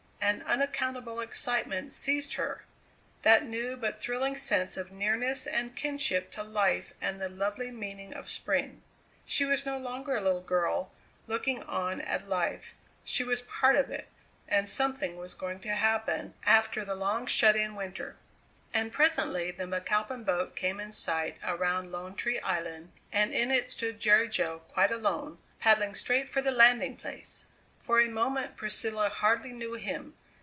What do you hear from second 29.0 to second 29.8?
hardly knew